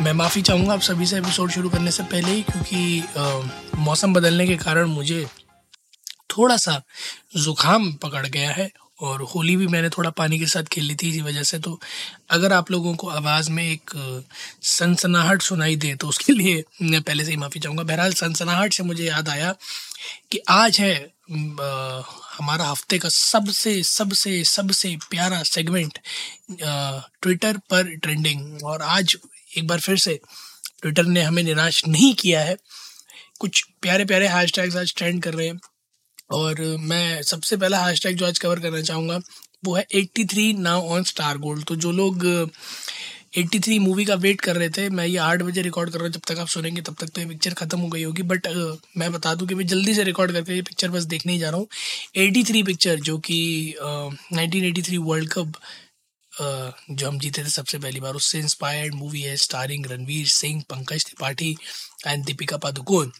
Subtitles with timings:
[0.00, 3.40] मैं माफ़ी चाहूँगा आप सभी से एपिसोड शुरू करने से पहले ही क्योंकि आ,
[3.78, 5.26] मौसम बदलने के कारण मुझे
[6.30, 6.80] थोड़ा सा
[7.36, 8.70] ज़ुकाम पकड़ गया है
[9.00, 11.78] और होली भी मैंने थोड़ा पानी के साथ खेली थी इसी वजह से। तो
[12.30, 13.90] अगर आप लोगों को आवाज़ में एक
[14.62, 18.82] सनसनाहट सुनाई दे तो उसके लिए मैं पहले से ही माफ़ी चाहूँगा। बहरहाल सनसनाहट से
[18.82, 19.54] मुझे याद आया
[20.32, 22.02] कि आज है आ,
[22.38, 25.98] हमारा हफ़्ते का सबसे सबसे सबसे प्यारा सेगमेंट
[26.62, 29.16] ट्विटर पर ट्रेंडिंग और आज
[29.50, 30.18] एक बार फिर से
[30.82, 32.56] ट्विटर ने हमें निराश नहीं किया है।
[33.40, 35.60] कुछ प्यारे प्यारे हैश टैग्स आज ट्रेंड कर रहे हैं।
[36.32, 39.20] और मैं सबसे पहला हैश टैग जो आज कवर करना चाहूँगा
[39.64, 42.24] वो है 83 नाउ ऑन स्टार गोल्ड तो जो लोग
[43.38, 46.12] 83 मूवी का वेट कर रहे थे मैं ये आठ बजे रिकॉर्ड कर रहा हूँ
[46.12, 48.76] जब तक आप सुनेंगे तब तक तो ये पिक्चर ख़त्म हो गई होगी। बट uh,
[48.96, 51.50] मैं बता दूँ कि मैं जल्दी से रिकॉर्ड करके ये पिक्चर बस देखने ही जा
[51.50, 51.68] रहा हूँ।
[52.18, 55.52] 83 पिक्चर जो कि nineteen eighty three world cup
[56.32, 61.04] जो हम जीते थे सबसे पहली बार, उससे इंस्पायर्ड मूवी है स्टारिंग रणवीर सिंह, पंकज
[61.04, 61.56] त्रिपाठी
[62.06, 63.10] एंड दीपिका पादुकोण।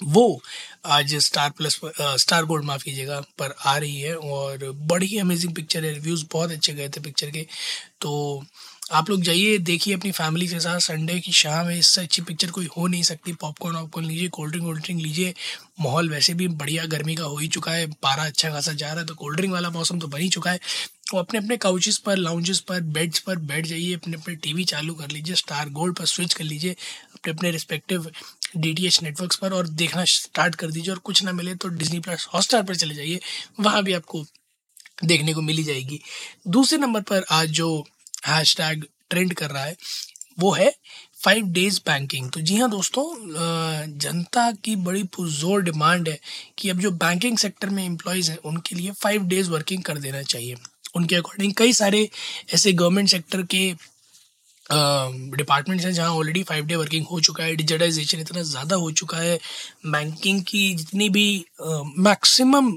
[0.00, 0.40] वो
[0.86, 1.78] आज स्टार प्लस
[2.20, 6.50] स्टार गोल्ड माफ़ कीजिएगा, पर आ रही है और बड़ी अमेजिंग पिक्चर है। रिव्यूज़ बहुत
[6.50, 7.46] अच्छे गए थे पिक्चर के।
[8.00, 8.44] तो
[8.92, 12.50] आप लोग जाइए, देखिए अपनी फैमिली के साथ। संडे की शाम है, इससे अच्छी पिक्चर
[12.50, 15.34] कोई हो नहीं सकती। पॉपकॉर्न वॉपकॉर्न लीजिए कोल्ड ड्रिंक वोल्ड ड्रिंक लीजिए।
[15.80, 19.00] माहौल वैसे भी बढ़िया, गर्मी का हो ही चुका है। पारा अच्छा खासा जा रहा
[19.00, 20.60] है तो कोल्ड ड्रिंक वाला मौसम तो बन ही चुका है।
[21.06, 24.94] तो अपने अपने काउचेस पर लाउंजेस पर बेड्स पर बैठ जाइए, अपने अपने टीवी चालू
[24.94, 26.76] कर लीजिए स्टार गोल्ड पर स्विच कर लीजिए,
[27.14, 28.10] अपने अपने respective
[28.56, 31.68] D T H networks पर और देखना स्टार्ट कर दीजिए और कुछ ना मिले तो
[31.70, 33.20] डिजनी प्लस हॉटस्टार पर चले जाइए,
[33.60, 34.24] वहाँ भी आपको
[35.04, 36.00] देखने को मिली जाएगी।
[36.48, 37.84] दूसरे नंबर पर आज जो
[38.26, 39.76] हैश टैग ट्रेंड कर रहा है,
[40.38, 40.72] वो है
[41.24, 43.04] फाइव डेज़ बैंकिंग तो जी हाँ दोस्तों
[43.98, 46.18] जनता की बड़ी पुरजोर डिमांड है
[46.58, 50.22] कि अब जो बैंकिंग सेक्टर में एम्प्लॉयज़ हैं, उनके लिए फाइव डेज़ वर्किंग कर देना
[50.24, 50.56] चाहिए।
[50.94, 52.08] उनके अकॉर्डिंग कई सारे
[52.54, 53.72] ऐसे गवर्नमेंट सेक्टर के
[55.36, 59.18] डिपार्टमेंट्स हैं जहाँ ऑलरेडी फाइव डे वर्किंग हो चुका है डिजिटाइजेशन इतना ज़्यादा हो चुका
[59.18, 59.38] है
[59.86, 61.26] बैंकिंग की जितनी भी
[61.98, 62.72] मैक्सिमम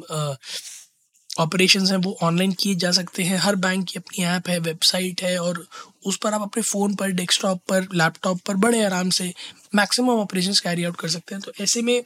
[1.29, 5.21] ऑपरेशन हैं वो ऑनलाइन किए जा सकते हैं। हर बैंक की अपनी ऐप है वेबसाइट
[5.23, 5.65] है और
[6.05, 9.31] उस पर आप अपने फ़ोन पर डेस्कटॉप पर लैपटॉप पर बड़े आराम से
[9.75, 12.01] मैक्सिमम ऑपरेशन कैरी आउट कर सकते हैं। तो ऐसे में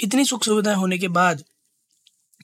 [0.00, 1.42] इतनी सुख सुविधाएँ होने के बाद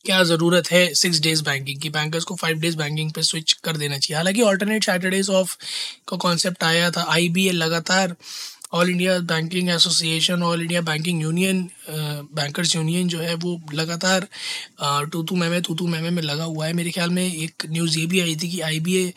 [0.04, 1.88] क्या ज़रूरत है सिक्स डेज़ बैंकिंग की?
[1.90, 5.56] बैंकर्स को फाइव डेज़ बैंकिंग पे स्विच कर देना चाहिए। हालाँकि ऑल्टरनेट सैटरडेज ऑफ़
[6.08, 8.14] का कॉन्सेप्ट आया था आईबीए लगातार
[8.72, 14.26] All India Banking Association All India Banking Union bankers union जो है वो लगातार
[15.12, 17.98] टू टू मैमे टू टू मैमे में लगा हुआ है। मेरे ख्याल में एक न्यूज़
[17.98, 19.12] ये भी आई थी कि आई बी ए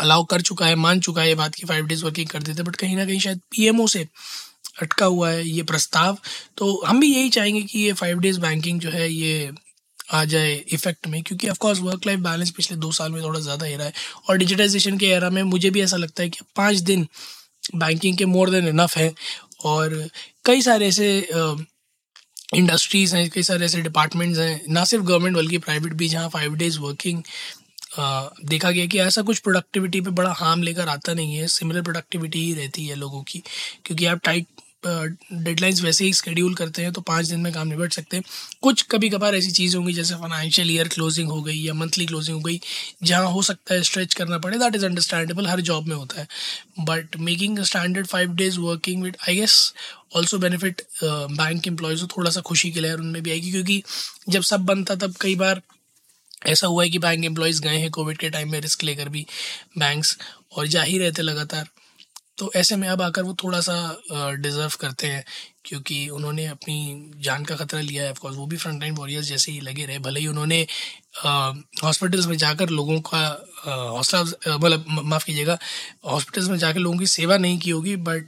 [0.00, 2.62] अलाउ कर चुका है, मान चुका है ये बात की फाइव डेज़ वर्किंग कर देते
[2.62, 4.06] बट कहीं ना कहीं शायद पी एम ओ से
[4.76, 6.18] अटका हुआ है ये प्रस्ताव।
[6.58, 9.50] तो हम भी यही चाहेंगे कि ये फाइव डेज़ बैंकिंग जो है ये
[10.12, 13.66] आ जाए इफ़ेक्ट में, क्योंकि ऑफकोर्स वर्क लाइफ बैलेंस पिछले दो साल में थोड़ा ज़्यादा
[13.66, 13.92] रहा है
[14.28, 17.06] और डिजिटाइजेशन के एरा में मुझे भी ऐसा लगता है कि पाँच दिन
[17.76, 19.12] बैंकिंग के मोर देन इनफ है
[19.64, 20.08] और
[20.44, 21.18] कई सारे ऐसे
[22.54, 26.54] इंडस्ट्रीज़ हैं, कई सारे ऐसे डिपार्टमेंट्स हैं, ना सिर्फ़ गवर्नमेंट बल्कि प्राइवेट भी, जहाँ फाइव
[26.54, 27.22] डेज़ वर्किंग
[27.92, 32.44] देखा गया कि ऐसा कुछ प्रोडक्टिविटी पे बड़ा हार्म लेकर आता नहीं है। सिमिलर प्रोडक्टिविटी
[32.44, 33.42] ही रहती है लोगों की।
[33.84, 34.46] क्योंकि आप टाइट
[34.84, 38.24] डेडलाइंस वैसे ही स्केड्यूल करते हैं तो पाँच दिन में काम निपट सकते हैं।
[38.62, 42.36] कुछ कभी कभार ऐसी चीज़ होंगी, जैसे फाइनेंशियल ईयर क्लोजिंग हो गई या मंथली क्लोजिंग
[42.36, 42.60] हो गई,
[43.02, 46.26] जहाँ हो सकता है स्ट्रेच करना पड़े दैट इज़ अंडरस्टैंडेबल हर जॉब में होता है।
[46.80, 49.72] But making standard five days working with I guess
[50.16, 53.82] also benefit bank employees को थोड़ा सा खुशी की लहर उनमें भी आएगी। क्योंकि
[54.28, 55.62] जब सब बनता तब कई बार
[56.46, 59.26] ऐसा हुआ है कि बैंक एम्प्लॉयज़ गए हैं कोविड के टाइम में रिस्क लेकर भी
[59.78, 60.18] बैंक्स
[60.56, 61.68] और जा ही रहे थे लगातार।
[62.42, 63.74] तो ऐसे में अब आकर वो थोड़ा सा
[64.36, 65.24] डिज़र्व करते हैं,
[65.64, 69.52] क्योंकि उन्होंने अपनी जान का ख़तरा लिया है ऑफकोर्स वो भी फ्रंट लाइन वॉरियर्स जैसे
[69.52, 70.60] ही लगे रहे, भले ही उन्होंने
[71.84, 73.20] हॉस्पिटल्स में जाकर लोगों का
[73.66, 75.58] हौसला मतलब माफ़ कीजिएगा
[76.06, 78.26] हॉस्पिटल्स में जाकर लोगों की सेवा नहीं की होगी बट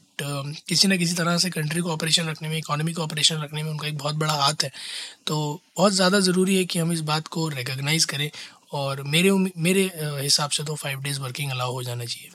[0.69, 3.70] किसी न किसी तरह से कंट्री को ऑपरेशन रखने में इकोनॉमी को ऑपरेशन रखने में
[3.70, 4.70] उनका एक बहुत बड़ा हाथ है।
[5.26, 8.31] तो बहुत ज़्यादा ज़रूरी है कि हम इस बात को रिकगनाइज़ करें,
[8.72, 12.31] और मेरे मेरे हिसाब से तो फाइव डेज़ वर्किंग अलाउ हो जाना चाहिए।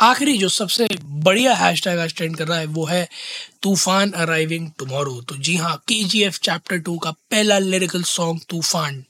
[0.00, 3.08] आखिरी जो सबसे बढ़िया हैश टैग आज ट्रेंड कर रहा है वो है
[3.62, 8.40] तूफ़ान अराइविंग टुमारो तो जी हाँ के जी एफ़ चैप्टर टू का पहला lyrical song
[8.48, 9.02] Toofan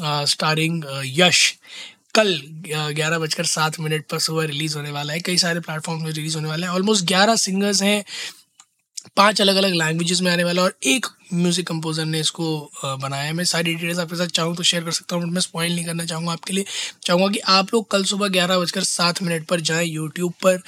[0.00, 0.82] starring
[1.18, 1.50] Yash.
[2.14, 6.10] कल ग्यारह बजकर सात मिनट पर सुबह रिलीज़ होने वाला है। कई सारे प्लेटफॉर्म में
[6.10, 8.04] रिलीज़ होने वाला है। ऑलमोस्ट ग्यारह सिंगर्स हैं।
[9.16, 13.32] पाँच अलग अलग लैंग्वेजेस में आने वाला और एक म्यूज़िक कंपोजर ने इसको बनाया है।
[13.32, 15.84] मैं सारी डिटेल्स आपके साथ चाहूँ तो शेयर कर सकता हूँ बट मैं स्पॉइल नहीं
[15.86, 16.64] करना चाहूँगा आपके लिए।
[17.04, 20.60] चाहूँगा कि आप लोग कल सुबह ग्यारह बजकर सात मिनट पर जाएँ यूट्यूब पर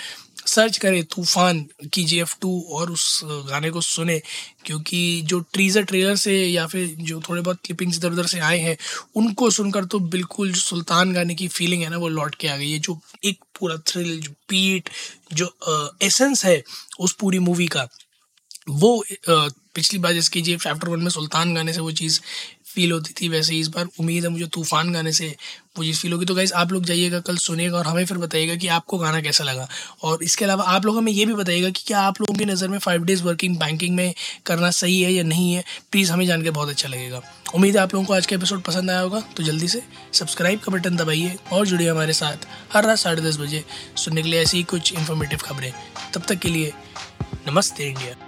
[0.47, 1.61] सर्च करें तूफ़ान
[1.93, 4.19] की जी एफ़ टू और उस गाने को सुने,
[4.65, 8.59] क्योंकि जो ट्रीज़र ट्रेलर से या फिर जो थोड़े बहुत क्लिपिंग्स इधर उधर से आए
[8.59, 8.77] हैं,
[9.17, 12.57] उनको सुनकर तो बिल्कुल जो सुल्तान गाने की फीलिंग है ना, वो लौट के आ
[12.57, 14.91] गई है। जो एक पूरा थ्रिल जो बीट
[15.35, 16.63] जो एसेंस है
[17.01, 17.89] उस पूरी मूवी का
[18.71, 19.05] वो
[19.75, 22.21] पिछली बार जैसे कि चैप्टर वन में सुल्तान गाने से वो चीज़
[22.67, 25.27] फील होती थी, वैसे इस बार उम्मीद है मुझे तूफ़ान गाने से
[25.77, 28.55] वो चीज़ फील होगी। तो गाइज़ आप लोग जाइएगा, कल सुनिएगा और हमें फिर बताइएगा
[28.55, 29.69] कि आपको गाना कैसा लगा।
[30.03, 32.69] और इसके अलावा आप लोग हमें ये भी बताइएगा कि क्या आप लोगों की नज़र
[32.69, 34.13] में फाइव डेज़ वर्किंग बैंकिंग में
[34.47, 37.23] करना सही है या नहीं है प्लीज़ हमें जान के बहुत अच्छा लगेगा।
[37.55, 39.83] उम्मीद है आप लोगों को आज का एपिसोड पसंद आया होगा तो जल्दी से
[40.13, 43.65] सब्सक्राइब का बटन दबाइए और जुड़िए हमारे साथ हर रात साढ़े दस बजे
[43.97, 45.73] सुनने के लिए ऐसी ही कुछ इन्फॉर्मेटिव खबरें।
[46.15, 46.73] तब तक के लिए
[47.49, 48.28] नमस्ते इंडिया।